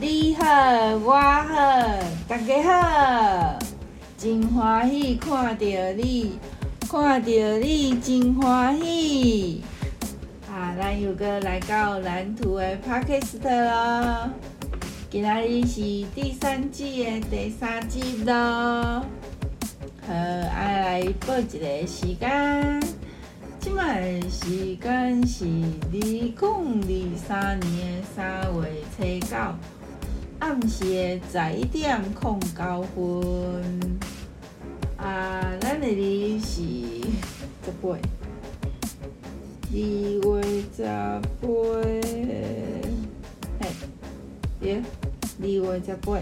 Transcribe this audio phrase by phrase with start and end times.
[0.00, 0.46] 你好，
[1.04, 3.58] 我好，大家好，
[4.16, 6.38] 真欢喜看到你，
[6.90, 9.62] 看到你真欢喜。
[10.50, 14.30] 啊，咱又阁来到蓝图的 Podcast 咯，
[15.10, 15.82] 今仔日是
[16.14, 18.32] 第三季的第三集咯。
[18.32, 22.80] 好，爱来报一个时间，
[23.58, 25.44] 即摆时间是
[25.92, 29.36] 二零二三年三月初九。
[30.40, 34.00] 暗时的十一点控九分，
[34.96, 36.62] 啊，咱的日是
[37.62, 37.90] 十八，
[39.70, 40.42] 二月
[40.74, 40.82] 十
[41.40, 41.46] 八，
[43.60, 43.62] 嘿，
[44.62, 44.82] 耶，
[45.42, 46.18] 二月十八，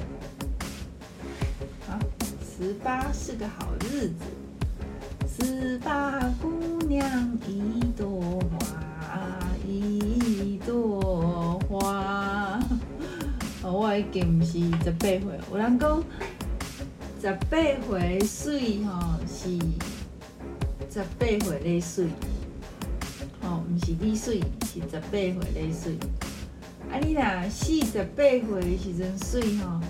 [1.87, 1.98] 好，
[2.45, 6.50] 十八是个好日子，十八姑
[6.88, 8.66] 娘一朵花，
[9.64, 12.38] 一朵花。
[13.70, 16.02] 我已经毋是十八岁，有人讲
[17.20, 17.56] 十八
[17.87, 19.59] 岁水吼是
[20.90, 22.06] 十八岁的水，
[23.43, 25.98] 吼毋是你水，是十八岁的水。
[26.90, 29.80] 啊，你若四十八岁的时阵水吼，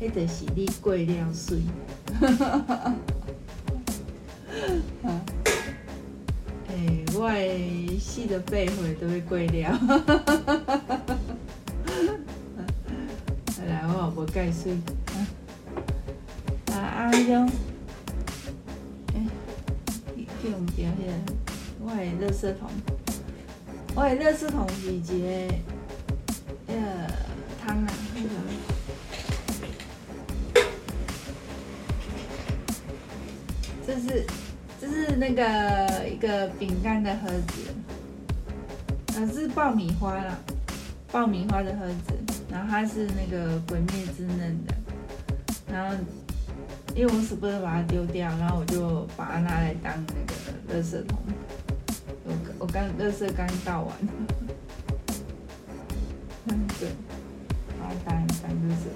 [0.00, 1.58] 迄就是你过了水。
[6.68, 6.72] 哎，
[7.14, 7.18] 我
[7.98, 11.03] 四十八岁都要过了。
[14.34, 14.72] 盖水，
[16.72, 17.10] 啊啊！
[17.12, 17.48] 迄种，
[19.14, 19.22] 哎，
[20.42, 21.12] 叫毋着迄个，
[21.78, 22.68] 我的垃圾桶，
[23.94, 25.14] 我的垃圾桶是一个，
[26.66, 26.80] 迄个
[27.64, 28.28] 汤啊，迄个，
[33.86, 34.26] 这是
[34.80, 37.72] 这是那个一个饼干的盒子，
[39.16, 40.36] 啊，是爆米花啦，
[41.12, 42.33] 爆米花的盒子。
[42.54, 44.72] 然后它是那个鬼灭之刃的，
[45.72, 45.96] 然后
[46.94, 51.18] 因为我舍不得把它丢掉，然后我就把它拿来当那个垃圾桶。
[52.22, 53.96] 我我刚垃圾刚倒完，
[56.46, 56.90] 嗯对，
[57.80, 58.86] 把它当当垃圾。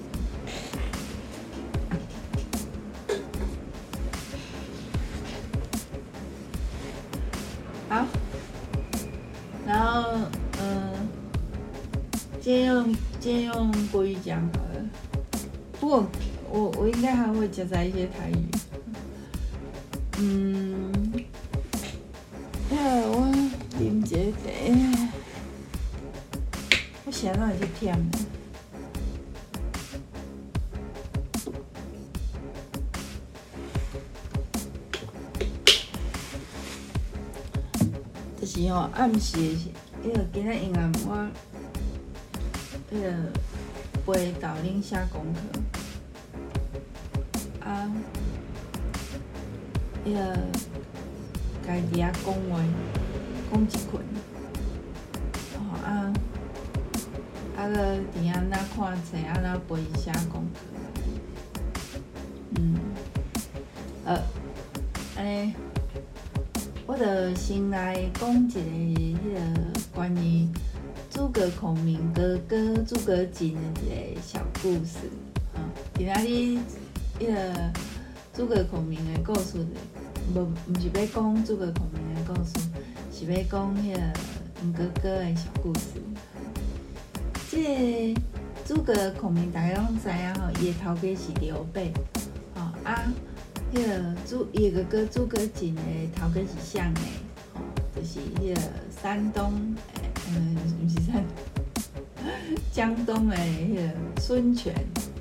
[7.89, 8.07] 好，
[9.67, 10.29] 然后
[10.61, 11.09] 嗯，
[12.41, 12.95] 先用。
[13.29, 14.89] 先用国语讲好了，
[15.79, 16.07] 不过
[16.51, 18.37] 我我应该还会夹杂一些台语。
[20.17, 20.91] 嗯，
[22.71, 23.31] 呀，我
[23.79, 24.49] 啉这个，
[27.05, 27.95] 我想到就甜。
[38.41, 39.39] 就是哦，暗时，
[40.03, 41.29] 因为今天因为我。
[42.91, 43.07] 迄个
[44.07, 45.41] 陪导恁写功课，
[47.61, 47.93] 啊，
[50.07, 50.19] 迄个
[51.67, 52.59] 家己啊讲话，
[53.53, 54.03] 讲一困，
[55.59, 56.11] 吼啊，
[57.59, 60.61] 啊个伫遐那看册，啊那陪伊写功课，
[62.57, 62.75] 嗯，
[64.07, 64.23] 呃，
[65.15, 65.55] 安尼，
[66.87, 69.39] 我着先来讲一个迄个
[69.95, 70.49] 关于。
[71.19, 74.99] 诸葛孔明哥哥诸葛瑾的一个小故事，
[75.53, 75.59] 啊，
[75.97, 76.61] 今仔日
[77.19, 77.73] 迄个
[78.33, 79.59] 诸葛孔明的故事，
[80.33, 82.61] 无毋是要讲诸葛孔明的故事，
[83.13, 84.01] 是要讲迄个
[84.73, 86.01] 哥哥的小故事。
[87.51, 88.21] 这个
[88.65, 91.93] 诸葛孔明大家拢知影吼，伊的头家是刘备，
[92.55, 93.13] 吼啊，
[93.75, 95.83] 迄个诸伊个哥哥诸葛瑾的
[96.15, 96.97] 头家是项羽，
[97.55, 97.61] 吼，
[97.97, 98.61] 就是迄个
[99.03, 99.75] 山东。
[100.31, 100.57] 嗯，
[100.89, 101.23] 是在
[102.73, 104.75] 江东的那个孙权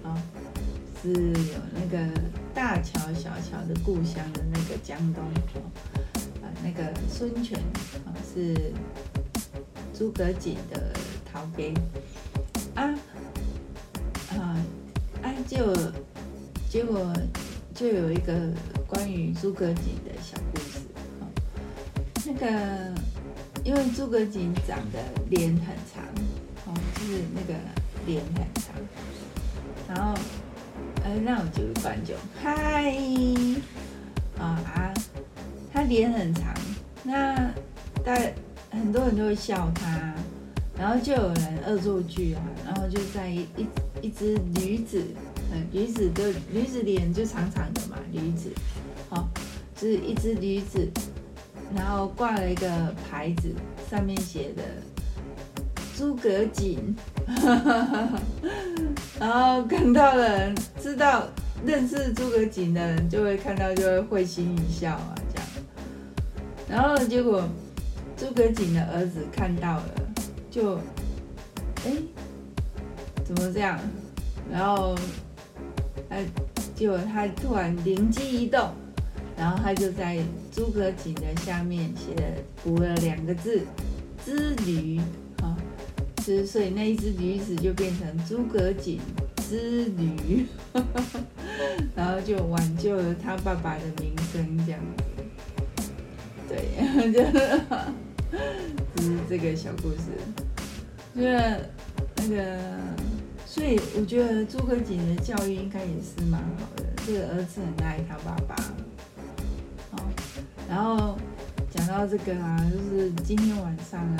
[0.03, 0.21] 啊，
[1.01, 2.21] 是有那个
[2.53, 5.23] 大乔小乔的故乡的那个江东
[6.41, 7.57] 啊，那个孙权
[8.05, 8.73] 啊是
[9.97, 10.91] 诸葛瑾的
[11.31, 11.73] 头家
[12.75, 12.99] 啊
[14.31, 14.57] 啊
[15.23, 15.73] 啊，就
[16.69, 17.13] 结果
[17.73, 18.33] 就有一个
[18.85, 19.75] 关于诸葛瑾
[20.05, 20.79] 的小故事
[21.21, 21.23] 啊，
[22.25, 22.93] 那个。
[23.67, 24.99] 因为诸葛瑾长得
[25.29, 26.01] 脸很长，
[26.65, 27.53] 哦，就是那个
[28.05, 28.73] 脸很长，
[29.89, 30.17] 然后，
[31.03, 32.95] 呃，那我举个观众，嗨，
[34.39, 34.93] 啊啊，
[35.73, 36.53] 他脸很长，
[37.03, 37.35] 那
[38.05, 38.17] 大
[38.71, 40.15] 很多人都会笑他，
[40.79, 43.67] 然后就有人恶作剧啊，然后就在一一
[44.03, 45.03] 一只驴子，
[45.51, 48.49] 嗯，驴子的驴子脸就长长的嘛，驴子，
[49.09, 49.27] 好，
[49.75, 50.89] 就是一只驴子。
[51.75, 52.67] 然后挂了一个
[53.09, 53.53] 牌子，
[53.89, 54.63] 上面写的
[55.97, 56.95] “诸葛瑾”，
[59.19, 61.27] 然后看到的人知道
[61.65, 65.47] 认识诸葛瑾的人就会看到就会会心一笑啊，这样。
[66.69, 67.43] 然后结果
[68.15, 69.89] 诸葛瑾的儿子看到了，
[70.49, 70.75] 就
[71.85, 71.93] 哎
[73.25, 73.79] 怎么这样？
[74.51, 74.95] 然后
[76.09, 76.15] 他
[76.73, 78.69] 结果他突然灵机一动，
[79.37, 80.17] 然后他就在
[80.51, 82.23] 诸葛瑾的下面写了
[82.63, 83.61] 补了两个字
[84.25, 84.99] “之驴”。
[86.45, 88.99] 所以那一只驴子就变成诸葛瑾
[89.47, 90.45] 之驴，
[91.95, 95.03] 然后就挽救了他爸爸的名声，这样子。
[96.49, 97.31] 对，就 是
[98.93, 100.11] 就是这个小故事。
[101.15, 101.71] 就是
[102.17, 102.59] 那个，
[103.45, 106.83] 所以我觉得诸葛瑾的教育应该也是蛮好的。
[107.05, 108.53] 这个儿子很爱他爸爸。
[110.69, 111.17] 然后
[111.71, 114.17] 讲到这个啊，就是今天晚上啊，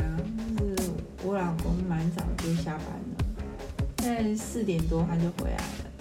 [0.58, 0.92] 就是。
[1.24, 3.18] 我老公蛮早就下班了，
[3.98, 5.92] 在四点多他就回来了，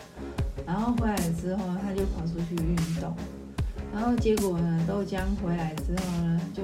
[0.66, 3.12] 然后回来之后他就跑出去运动，
[3.92, 6.62] 然后结果呢，豆浆回来之后呢，就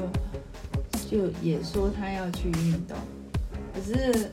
[1.10, 2.96] 就也说他要去运动，
[3.74, 4.30] 可是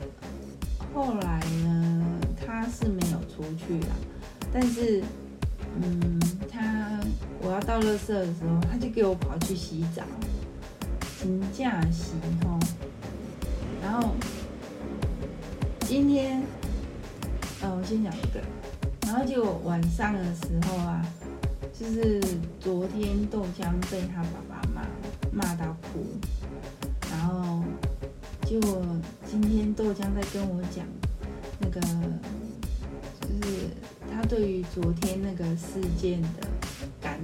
[0.94, 2.04] 后来呢，
[2.46, 3.94] 他是没有出去啦，
[4.52, 5.02] 但是
[5.82, 6.20] 嗯，
[7.42, 10.02] 我要倒垃圾的时候，他就给我跑去洗澡，
[11.18, 12.12] 请假洗
[12.44, 12.58] 吼。
[13.82, 14.14] 然后
[15.80, 16.42] 今天，
[17.62, 18.40] 呃，我先讲一个，
[19.06, 21.04] 然后就晚上的时候啊，
[21.72, 22.20] 就是
[22.60, 24.82] 昨天豆浆被他爸爸骂，
[25.32, 26.06] 骂到哭，
[27.10, 27.64] 然后
[28.44, 28.60] 就
[29.26, 30.84] 今天豆浆在跟我讲
[31.58, 31.80] 那个，
[33.20, 33.70] 就是
[34.12, 36.28] 他对于昨天那个事件的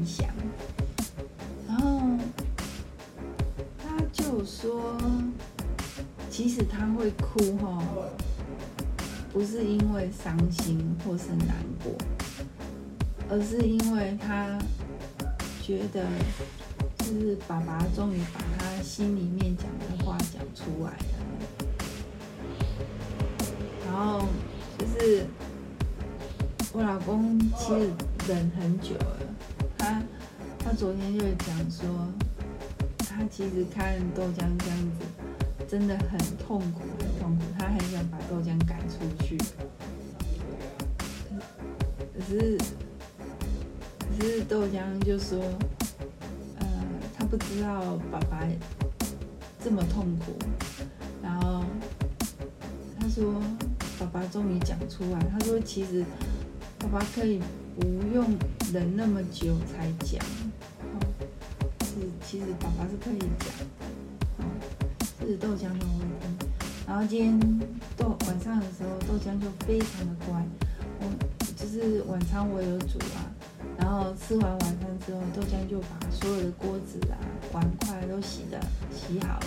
[0.05, 0.29] 想，
[1.69, 2.01] 然后
[3.79, 4.99] 他就说。
[6.29, 7.83] 其实他会哭哈，
[9.33, 11.95] 不是因为伤心或是难过，
[13.31, 14.59] 而是因为他
[15.63, 16.05] 觉得，
[16.99, 21.05] 就是爸爸终于把他心里面讲的话讲出来了。
[23.87, 24.29] 然后
[24.77, 25.25] 就是
[26.75, 27.91] 我老公其实
[28.29, 29.25] 忍很久了，
[29.87, 30.03] 他
[30.59, 31.87] 他昨天就讲说，
[32.99, 35.06] 他其实看豆浆这样子。
[35.69, 37.43] 真的很痛苦，很痛苦。
[37.59, 39.37] 他很想把豆浆赶出去，
[42.15, 42.56] 可是，
[43.99, 45.41] 可是豆浆就说，
[46.61, 46.67] 呃，
[47.19, 48.47] 他不知道爸爸
[49.61, 50.37] 这么痛苦。
[51.21, 51.65] 然后
[53.00, 53.43] 他说，
[53.99, 55.19] 爸爸终于讲出来。
[55.33, 56.05] 他说，其实
[56.79, 57.43] 爸爸可以
[57.78, 58.37] 不用
[58.73, 60.20] 忍那么久才讲。
[61.84, 63.49] 是，其实爸爸是可以讲。
[65.26, 66.46] 是豆浆的问题，
[66.87, 67.61] 然后今天
[67.96, 70.40] 豆晚上的时候，豆浆就非常的乖。
[71.00, 71.05] 我
[71.56, 73.26] 就是晚餐我有煮啊，
[73.76, 77.19] 然后吃完晚餐之后，豆浆就把所有的锅子啊、
[77.52, 78.61] 碗筷都洗的
[78.94, 79.46] 洗好了，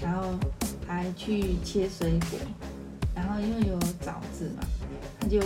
[0.00, 0.38] 然后
[0.86, 2.38] 还去切水果，
[3.12, 4.62] 然后因为有枣子嘛，
[5.18, 5.40] 他就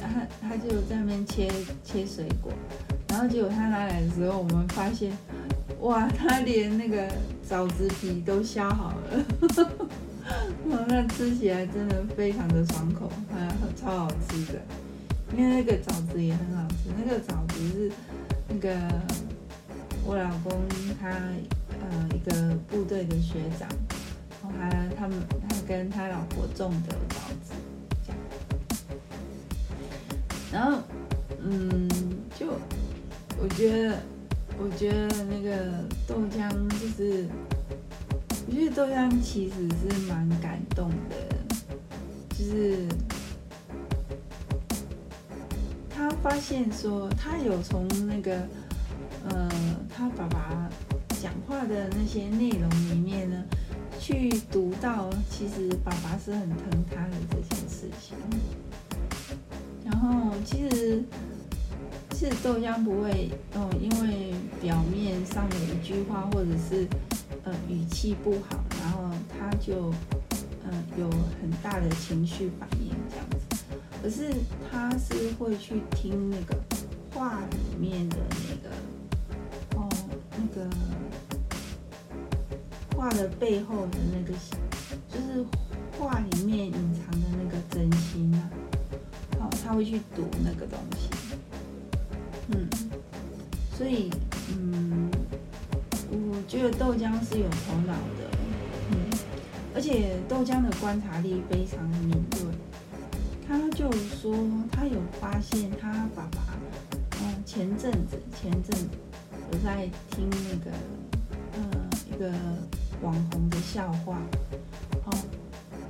[0.00, 1.50] 他他就在那边切
[1.82, 2.52] 切水果，
[3.08, 5.12] 然后结果他拿来的时候，我们发现。
[5.80, 7.06] 哇，他连那个
[7.46, 9.26] 枣子皮都削好了，
[10.70, 13.46] 哇，那吃起来真的非常的爽口，还
[13.76, 14.62] 超好吃的。
[15.36, 17.92] 因为那个枣子也很好吃，那个枣子是
[18.48, 18.78] 那个
[20.06, 20.58] 我老公
[20.98, 23.68] 他呃一个部队的学长，
[24.42, 26.96] 然后还他们他跟他老婆种的
[30.54, 30.78] 然后
[31.42, 31.90] 嗯，
[32.38, 32.46] 就
[33.42, 33.98] 我觉得。
[34.56, 37.26] 我觉得那个豆浆就是，
[38.46, 41.16] 我觉得豆浆其实是蛮感动的，
[42.30, 42.86] 就是
[45.90, 48.46] 他发现说他有从那个
[49.28, 49.50] 呃
[49.92, 50.70] 他爸爸
[51.20, 53.44] 讲话的那些内容里面呢，
[53.98, 58.16] 去读到其实爸爸是很疼他的这件事情，
[60.04, 61.02] 后其实。
[62.16, 64.32] 是豆浆不会哦，因为
[64.62, 66.86] 表面上的一句话或者是
[67.42, 69.92] 呃语气不好，然后他就、
[70.64, 73.66] 呃、有很大的情绪反应这样子。
[74.00, 74.32] 可是
[74.70, 76.56] 他是会去听那个
[77.12, 78.16] 话里面的
[78.48, 78.70] 那个
[79.76, 79.88] 哦
[80.38, 80.70] 那个
[82.96, 84.32] 话的背后的那个，
[85.08, 85.44] 就是
[85.98, 88.50] 话里面隐藏的那个真心啊。
[89.64, 91.08] 他会去读那个东西。
[92.48, 92.68] 嗯，
[93.76, 94.10] 所以
[94.50, 95.10] 嗯，
[96.10, 98.30] 我觉得豆浆是有头脑的，
[98.90, 99.10] 嗯，
[99.74, 102.42] 而且豆浆的观察力非常的敏锐，
[103.48, 104.36] 他就说
[104.70, 106.42] 他有发现他爸爸，
[107.22, 108.88] 嗯，前阵子前阵子
[109.50, 110.70] 我在听那个，
[111.56, 112.30] 嗯，一个
[113.00, 114.18] 网红的笑话，
[115.06, 115.16] 哦，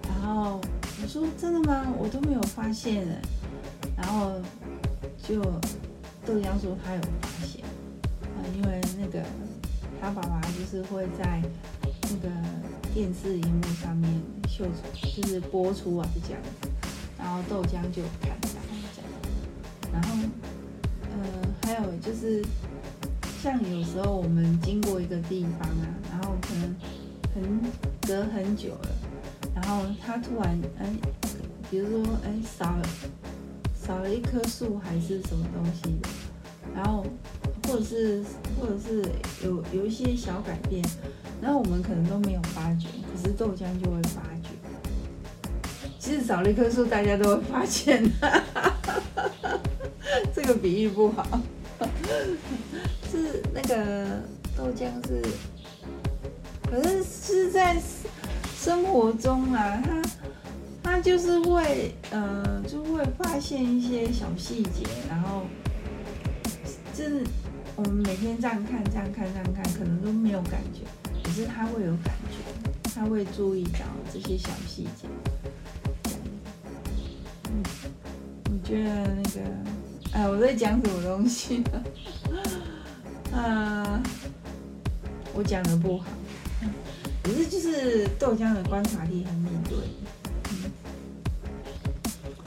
[0.08, 0.60] 然后
[1.02, 1.92] 我说真的吗？
[1.98, 3.04] 我都没有发现。
[3.08, 3.20] 哎，
[4.14, 4.30] 然后
[5.26, 5.42] 就
[6.25, 7.64] 豆浆说他有发现，
[8.23, 9.21] 啊，因为那个
[10.00, 11.42] 他爸爸就是会在
[12.02, 12.30] 那个
[12.94, 14.09] 电视荧幕上面
[14.49, 16.40] 秀出，就是播出啊这样。
[17.18, 20.14] 然后豆浆就看到这样，然后，
[21.11, 21.18] 呃，
[21.62, 22.40] 还有就是，
[23.42, 26.73] 像有时候我们经过一个地方啊，然后可能
[27.35, 27.61] 很
[28.06, 28.88] 隔很久了，
[29.56, 30.87] 然后他突然哎，
[31.68, 32.87] 比如说哎少了
[33.86, 36.08] 少了一棵树还是什么东西的，
[36.74, 37.04] 然后
[37.68, 38.24] 或者是
[38.58, 39.04] 或者是
[39.44, 40.82] 有有一些小改变，
[41.40, 44.48] 然后我们可能都没有发觉，可是豆浆就会发觉。
[45.98, 48.02] 其实少了一棵树，大家都会发现。
[50.34, 51.40] 这个比喻不好，
[53.10, 54.22] 是那个
[54.56, 55.22] 豆浆是，
[56.70, 57.76] 可是是在
[58.56, 60.02] 生活中啊，它
[61.04, 65.42] 就是会，呃，就会发现一些小细节，然后
[66.94, 67.23] 就是
[67.76, 70.80] 我们每天这样看、这样看、这样看，可能都没有感觉，
[71.23, 73.80] 可是他会有感觉，他会注意到
[74.11, 75.06] 这些小细节。
[78.46, 79.40] 我觉得那个，
[80.14, 81.84] 哎，我在讲什么东西呢？
[83.30, 84.02] 啊，
[85.34, 86.06] 我讲的不好，
[87.23, 89.43] 可是就是豆浆的观察力很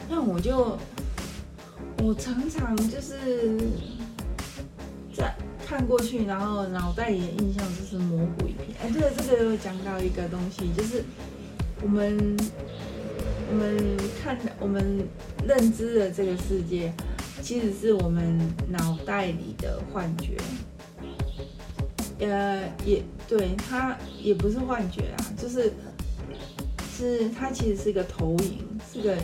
[0.10, 0.78] 那我就，
[2.04, 3.58] 我常常就是
[5.14, 5.36] 在
[5.66, 8.78] 看过去，然后脑袋里的印象就是模糊一片。
[8.82, 11.04] 哎，这个这个又讲到一个东西，就是
[11.82, 12.38] 我们。
[13.50, 15.08] 我们看，我们
[15.48, 16.92] 认知的这个世界，
[17.42, 18.38] 其实是我们
[18.68, 20.36] 脑袋里的幻觉。
[22.20, 25.72] 呃，也对，它也不是幻觉啊，就是
[26.94, 29.16] 是它其实是一个投影，是个，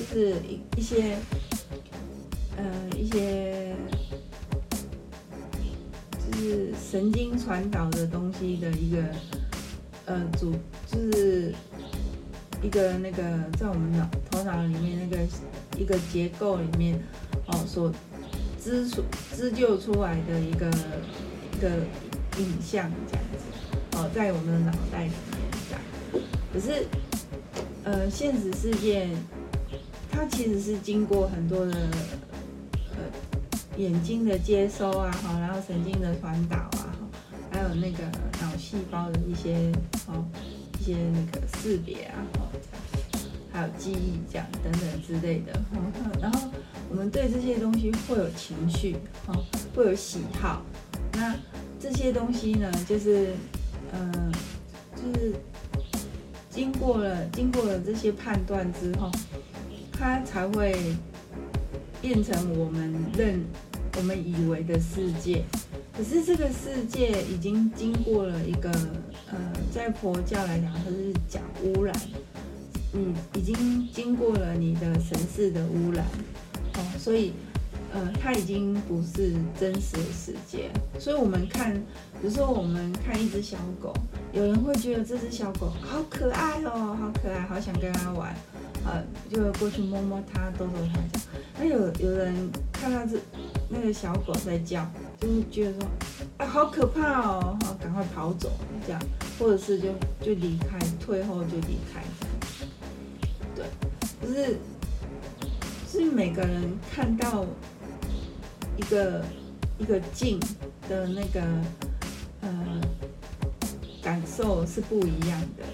[0.00, 1.16] 就是一一些
[2.56, 2.64] 呃
[2.96, 3.76] 一些
[6.18, 9.02] 就是神经传导的东西的一个
[10.06, 10.54] 呃组，
[10.90, 11.54] 就是。
[12.62, 13.22] 一个那个
[13.58, 15.26] 在我们脑头脑里面那个
[15.78, 16.94] 一个结构里面
[17.46, 17.90] 哦，所
[18.62, 19.02] 织出
[19.34, 21.70] 织就出来的一个一个
[22.38, 25.82] 影像这样子哦，在我们的脑袋里面这样。
[26.52, 26.84] 可是
[27.82, 29.08] 呃，现实世界
[30.20, 31.72] 它其实是经过很多的
[32.90, 33.00] 呃
[33.78, 36.92] 眼睛的接收啊，哈，然后神经的传导啊，
[37.50, 38.04] 还有那个
[38.42, 39.72] 脑细胞的一些
[40.06, 40.22] 哦。
[40.78, 42.24] 一些那个识别啊，
[43.52, 45.52] 还有记忆这样等等之类的，
[46.18, 46.48] 然后
[46.88, 48.96] 我们对这些东西会有情绪，
[49.76, 50.62] 会有喜好，
[51.12, 51.36] 那
[51.78, 53.34] 这些东西呢，就是，
[53.92, 54.32] 嗯，
[54.96, 55.34] 就是
[56.48, 59.10] 经过了经过了这些判断之后，
[60.00, 60.74] 它才会
[62.00, 63.44] 变成我们认
[63.98, 65.44] 我们以为的世界。
[65.94, 68.70] 可是这个世界已经经过了一个，
[69.30, 69.36] 呃，
[69.70, 71.94] 在佛教来讲，它是讲污染，
[72.94, 76.02] 嗯，已经经过了你的神识的污染，
[76.76, 77.34] 哦，所以，
[77.92, 80.70] 呃，它已经不是真实的世界。
[80.98, 83.92] 所以我们看，比如说我们看一只小狗，
[84.32, 88.34] 有人会觉得这只小狗好可爱哦，好可爱，好想跟它玩，
[88.84, 91.28] 呃，就过去摸摸它，逗逗它这样。
[91.58, 93.18] 那有有人看到这
[93.68, 94.86] 那个小狗在叫。
[95.20, 95.90] 就是觉得说
[96.38, 98.50] 啊，好可怕哦，好，赶快跑走
[98.86, 99.02] 这样，
[99.38, 99.88] 或者是就
[100.22, 102.02] 就离开，退后就离开。
[103.54, 103.66] 对，
[104.22, 104.56] 就是
[105.86, 107.44] 是每个人看到
[108.78, 109.22] 一个
[109.76, 110.40] 一个境
[110.88, 111.42] 的那个
[112.40, 112.80] 呃
[114.02, 115.64] 感受是不一样的，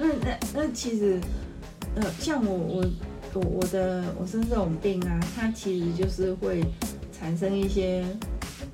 [0.00, 1.20] 那那那其实
[1.94, 2.84] 呃，像我我。
[3.32, 6.64] 我我的我生这种病啊，它其实就是会
[7.12, 8.04] 产生一些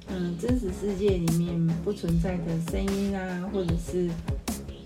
[0.09, 4.09] 嗯真实世界里面不存在的声音啊，或者是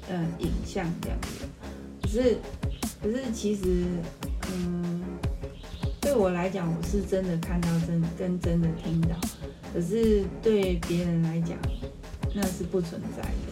[0.09, 1.47] 呃影像这样子。
[2.03, 2.37] 可是
[3.01, 3.85] 可是其实
[4.53, 5.01] 嗯
[6.01, 9.15] 对我来讲，我是真的看到真跟真的听到，
[9.73, 11.57] 可是对别人来讲
[12.35, 13.50] 那是不存在的。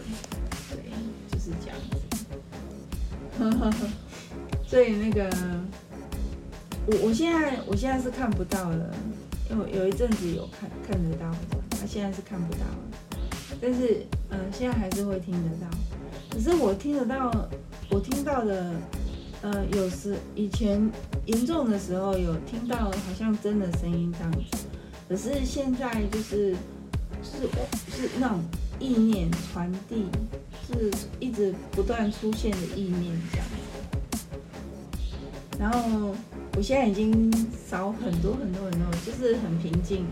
[4.67, 5.29] 所以那个。
[6.91, 8.95] 我我现在我现在是看不到了，
[9.51, 11.31] 因为有一阵子有看看得到，
[11.69, 15.67] 他现在是看不到了，但是嗯、现在还是会听得到。
[16.31, 17.31] 可是我听得到，
[17.91, 18.73] 我听到的，
[19.43, 20.89] 呃，有时以前
[21.27, 24.65] 严重的时候有听到，好像真的声音这样子。
[25.07, 26.55] 可是现在就是
[27.21, 27.47] 是
[27.95, 28.43] 是那种
[28.79, 30.05] 意念传递，
[30.73, 33.47] 是一直不断出现的意念这样。
[35.59, 36.15] 然后
[36.55, 37.31] 我现在已经
[37.67, 40.05] 少很多很多很多，就是很平静。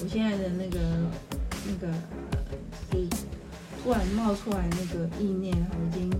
[0.00, 0.78] 我现在的那个
[1.66, 1.92] 那个
[2.90, 3.08] 是
[3.82, 6.10] 突然冒出来那个意念，已经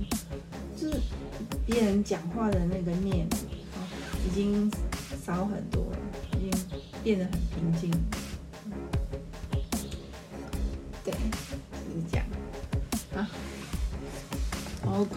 [0.76, 1.00] 就是
[1.66, 3.26] 别人讲话的那个念，
[4.26, 4.71] 已经
[5.25, 5.99] 少很多了，
[6.37, 6.50] 已经
[7.02, 7.90] 变得很平静。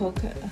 [0.02, 0.52] 口渴了。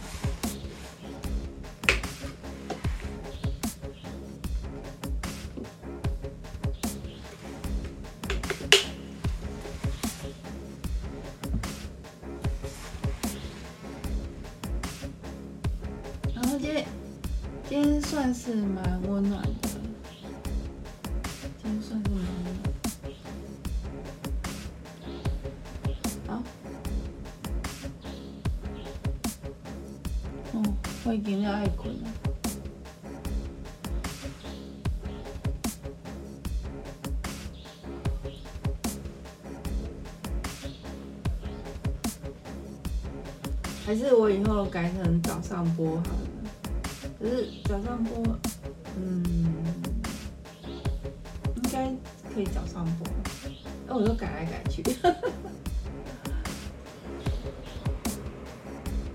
[16.35, 16.85] 然后今天
[17.67, 19.68] 今天算是蛮温暖的。
[43.99, 46.29] 是我以后改成早上播好了。
[47.19, 48.23] 可是早上播，
[48.95, 49.25] 嗯，
[51.55, 51.93] 应该
[52.33, 53.05] 可以早上播。
[53.85, 54.81] 那我都改来改去。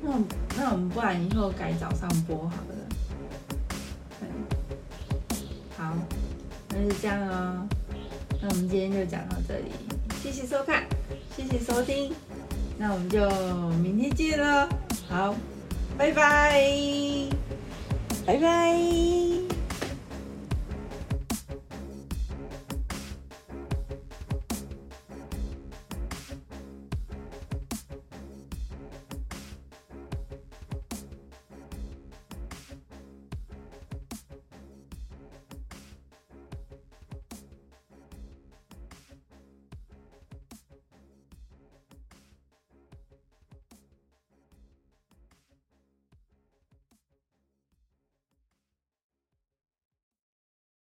[0.02, 0.20] 那
[0.58, 2.74] 那我们不然以后改早上播好了。
[5.78, 5.96] 好，
[6.68, 7.66] 那就这样哦。
[8.42, 9.70] 那我们今天就讲到这里，
[10.22, 10.84] 谢谢收看，
[11.34, 12.12] 谢谢收听。
[12.76, 13.28] 那我们就
[13.82, 14.68] 明天见喽。
[15.08, 15.34] 好，
[15.96, 16.60] 拜拜，
[18.26, 19.53] 拜拜。